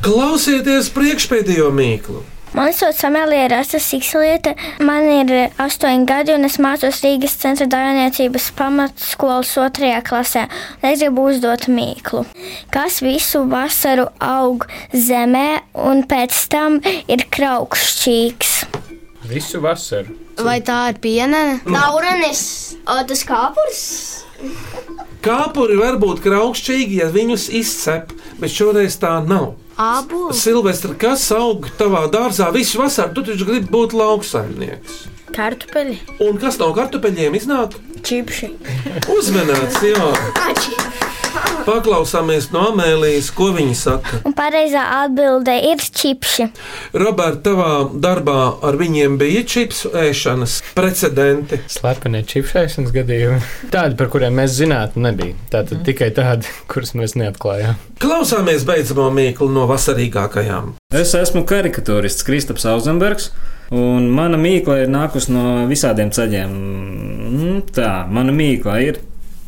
[0.01, 2.23] klausieties priekšpēdējo mīklu!
[2.57, 4.53] Mani sauc Samelija Rasta Sikslieta.
[4.81, 10.47] Man ir astoņi gadi, un es mācos Rīgas centra dārniecības pamatskolas otrajā klasē.
[10.81, 12.23] Es gribu uzdot mīklu.
[12.73, 16.79] Kas visu vasaru aug zemē, un pēc tam
[17.11, 18.55] ir kraukšķīgs?
[19.27, 20.15] Visu vasaru.
[20.43, 21.59] Vai tā ir pienene?
[21.67, 22.43] Taurenis.
[22.87, 23.81] O, tas kāpurs.
[25.25, 29.55] Kāpuri var būt kraukšķīgi, ja viņus izcep, bet šoreiz tā nav.
[29.77, 30.39] Ābols.
[30.41, 33.13] Silvestra, kas aug tavā dārzā visu vasaru?
[33.17, 35.03] Tu taču gribi būt lauksaimnieks.
[35.35, 37.75] Kartupeļi, Un kas no kartupeļiem iznāk?
[38.07, 38.47] čipši.
[39.11, 40.07] Uzmanīts, jā.
[41.67, 44.19] Paklausāmies no Amēlijas, ko viņa saka.
[44.28, 46.47] Un pareizā atbilde ir čipši.
[46.95, 51.60] Roberta, tavā darbā ar viņiem bija čipsu ēšanas precedenti.
[51.71, 53.41] Slepenie čipšēšanas gadījumi.
[53.73, 55.36] Tādi, par kuriem mēs zinātu, nebija.
[55.52, 57.76] Tātad tikai tādi, kurus mēs neatklājām.
[58.00, 60.76] Klausāmies beidzamo mīklu no vasarīgākajām.
[60.95, 63.32] Es esmu karikatūrists Kristaps Auzenbergs,
[63.76, 66.56] un mana mīkla ir nākusi no visādiem ceļiem.
[67.28, 69.02] Mm, Tā, mana mīkla ir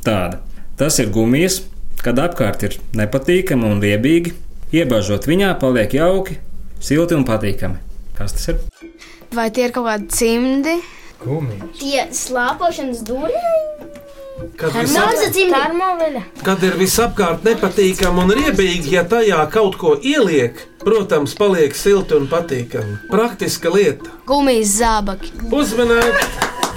[0.04, 0.42] tāda.
[0.80, 1.62] Tas ir gumijas,
[2.04, 4.36] kad apkārt ir nepatīkami un riebīgi.
[4.76, 6.38] Iebāžot viņā, paliek jauki,
[6.84, 7.80] silti un patīkami.
[8.18, 8.60] Kas tas ir?
[9.34, 10.76] Vai tie ir kaut kādi cimdi?
[11.24, 11.80] Gumijas.
[11.80, 13.42] Tie slāpošanas dūri.
[14.60, 15.74] Kad, visap,
[16.46, 22.30] kad ir visapkārt nepatīkami un riebīgi, ja tajā kaut ko ieliek, protams, paliek silti un
[22.32, 23.02] patīkami.
[23.12, 24.14] Praktiska lieta.
[24.30, 25.34] Gumijas zābaki.
[25.52, 26.69] Uzmanīt!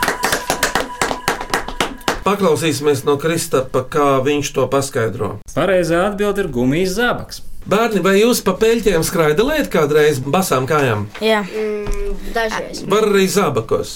[2.22, 5.30] Paklausīsimies no Kristapa, kā viņš to paskaidro.
[5.56, 7.40] Pareizā atbilde ir gumijas zābaks.
[7.66, 11.06] Bērni, vai jūs pa peļķiem skraidelējat kādreiz basām kājām?
[11.22, 12.82] Jā, Mm, dažreiz.
[12.90, 13.92] Var arī zābakos.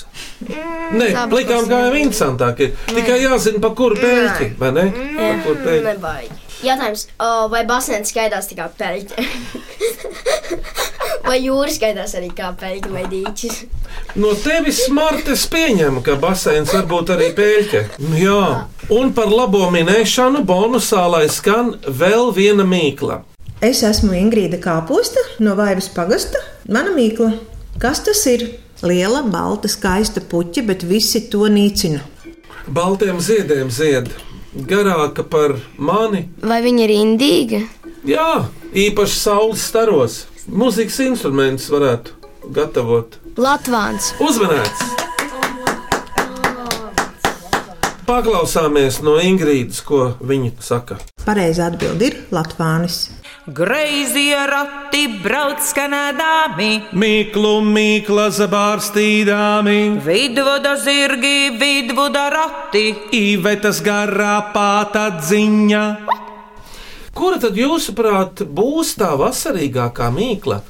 [0.46, 2.74] Nē, zābakos plikām kājām interesantāk ir.
[2.90, 4.84] Tikai jāzina, pa kuru peļķi, vai ne?
[5.16, 5.84] Pa kuru peļķi.
[5.86, 6.45] Nevajag.
[6.64, 9.24] Jautājums, o, vai basēns skaitās tikai peļķe?
[11.28, 13.58] vai jūra skaitās arī kā peļķe vai dīķis?
[14.16, 17.82] No tevis smartes pieņem, ka baseins var būt arī pēļķe.
[18.06, 18.42] Nu Jā,
[18.96, 23.20] un par labo minēšanu bonusā lai skan vēl viena mīkla.
[23.64, 26.40] Es esmu Ingrīda Kāposta no Vaivas pagasta.
[26.68, 27.34] Mana mīkla.
[27.80, 28.48] Kas tas ir?
[28.84, 32.02] Liela, balta, skaista puķa, bet visi to nīcina.
[32.66, 34.10] baltiem ziediem zied,
[34.64, 36.26] garāka par mani.
[36.42, 37.60] Vai viņa ir indīga?
[38.06, 40.20] Jā, īpaši saules staros.
[40.46, 42.14] Mūzikas instruments varētu
[42.54, 43.18] gatavot.
[43.36, 44.12] Latvāns.
[44.22, 44.94] Uzmanīts!
[48.06, 51.00] Paklausāmies no Ingrīdas, ko viņa saka.
[51.26, 53.15] Pareizā atbilde ir Latvānis.
[53.46, 62.82] Greizie rati brauc skanēdami, Mīklu, mīkla zabārstīdāmi, vidvuda zirgi, vidvuda rati.
[63.14, 65.84] īvetas garā pāta dziņa.
[67.14, 70.60] Kura tad jūsuprāt būs tā vasarīgākā mīkla?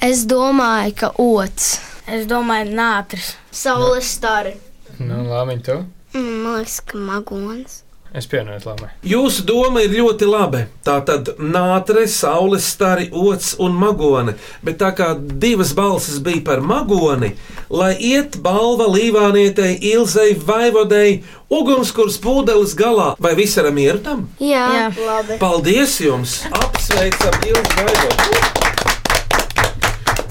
[0.00, 1.80] Es domāju, ka ots.
[2.08, 3.34] Es domāju, nātris.
[3.52, 4.56] Saules stari.
[4.98, 5.82] Nu, labi, tu.
[6.14, 7.82] Mm, Man liekas, ka magons.
[8.12, 8.90] Es pievienojos labi.
[9.08, 10.66] Jūsu doma ir ļoti laba.
[10.84, 14.34] Tā tad nātre, saules stari, ots un magone.
[14.60, 17.32] Bet tā kā divas balsis bija par magoni,
[17.72, 24.28] lai iet balva līvānietei, ilzei, vaivodei, ugunskurs pūdeles galā, vai viss ir tam?
[24.40, 24.88] Jā, Jā.
[25.06, 25.40] Labi.
[25.40, 26.42] Paldies jums!
[26.52, 28.61] Apsveicam Ilzi Vaivodu!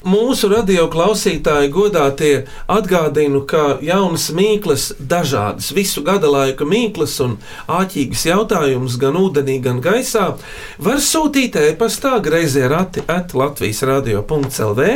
[0.02, 2.32] Mūsu radio klausītāji godātie
[2.66, 7.36] atgādinu, ka jaunas mīklas, dažādas visu gada laika mīklas un
[7.70, 10.32] āķīgas jautājumus gan ūdenī, gan gaisā
[10.82, 14.88] var sūtīt e-pastā grazē rati at Latvijas radio.clv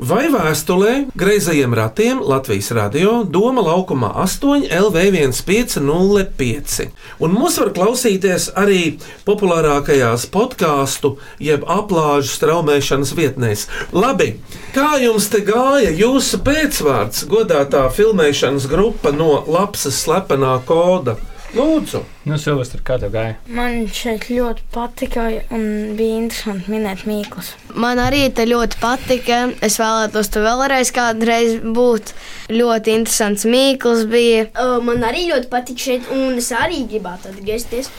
[0.00, 6.88] vai vēstulē greizajiem ratiem Latvijas radio Doma laukumā 8 LV1505.
[7.20, 13.66] Un mūs var klausīties arī populārākajās podkāstu jeb aplāžu straumēšanas vietnēs.
[13.92, 14.40] Labi,
[14.74, 21.16] kā jums te gāja jūsu pēcvārds, godātā filmēšanas grupa no Lapsas slepenā koda?
[21.50, 22.04] Lūdzu!
[22.30, 23.32] Nu, Silvestri, kā tev gāja?
[23.50, 27.48] Man šeit ļoti patika un bija interesanti minēt mīklus.
[27.74, 29.40] Man arī te ļoti patika.
[29.66, 32.14] Es vēlētos tur vēlreiz kādreiz būt.
[32.54, 34.46] Ļoti interesants mīkls bija.
[34.86, 37.90] Man arī ļoti patīk šeit, un es arī gribētu atgriezties.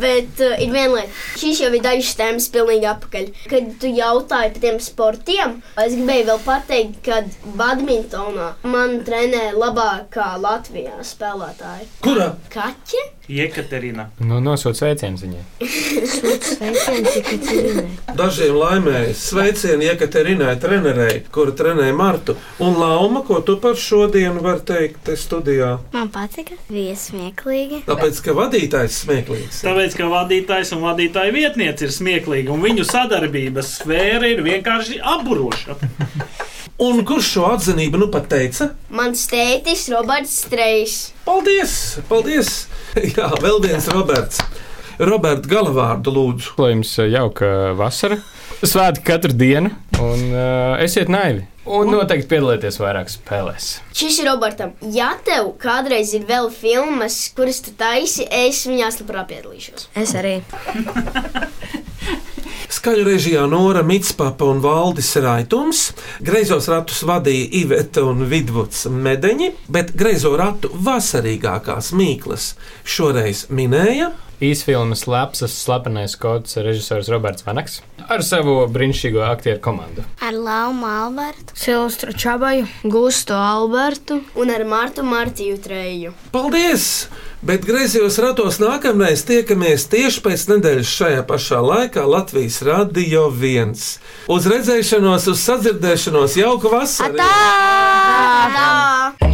[0.00, 3.30] Bet uh, ir viena lieta, šīs jau ir dažas tēmas pilnīgi apakaļ.
[3.52, 7.20] Kad tu jautāji par tiem sportiem, es gribēju vēl pateikt, ka
[7.60, 11.88] badmintonā man trenē labākā Latvijā spēlētāja.
[12.04, 12.32] Kura?
[12.52, 13.06] Kaķe?
[13.30, 14.08] Jekaterina.
[14.18, 15.42] Nu, nosūta sveicienus viņai.
[18.18, 22.36] Dažiem laimējas sveicieni Iekaterinai trenerei, kura trenē Martu.
[22.62, 25.76] Un Lauma, ko tu par šodienu vari teikt te studijā?
[25.94, 26.58] Man patika.
[26.70, 27.84] Bija smieklīgi.
[27.88, 29.62] Tāpēc, ka vadītājs smieklīgs.
[29.66, 35.78] Tāpēc, ka vadītājs un vadītāja vietniece ir smieklīgi, un viņu sadarbības sfēra ir vienkārši apburoša.
[36.80, 38.70] Un kurš šo atzinību nu pat teica?
[38.96, 40.94] Mans tētis Roberts Strejs.
[41.26, 41.74] Paldies!
[42.08, 42.48] Paldies!
[43.20, 44.38] Jā, vēl viens Roberts.
[44.96, 46.54] Roberts galavārdu lūdzu.
[46.56, 48.16] Lai jums eh, jauka vasara,
[48.62, 51.44] svētki katru dienu, un uh, esiet naivi.
[51.68, 53.68] Un noteikti piedalieties vairāk spēlēs.
[53.92, 54.72] Šis ir Robertam.
[54.96, 59.90] Ja tev kādreiz ir vēl filmas, kuras tu taisi, es viņās labprāt piedalīšos.
[60.00, 60.38] Es arī.
[62.70, 65.80] Skaļu režijā Nora Mitspapa un Valdis Raitums,
[66.22, 72.52] greizos ratus vadīja Iveta un Vidvuds Medeņi, bet greizo ratu vasarīgākās mīklas
[72.86, 80.02] šoreiz minēja Īsfilmas Lapsas slepenais kods režisors Roberts Vanaks ar savu brīnišķīgo aktieru komandu.
[80.24, 81.54] Ar Laumu Albertu.
[81.58, 86.14] Silvestru Čabaju, Gustu Albertu un ar Martu Martiju Treju.
[86.34, 87.08] Paldies!
[87.46, 93.72] Bet griezījos ratos nākamreiz tiekamies tieši pēc nedēļas šajā pašā laikā Latvijas Radio 1.
[94.32, 97.16] Uz redzēšanos, uz sadzirdēšanos, jauka vasara!
[97.16, 99.29] Tā!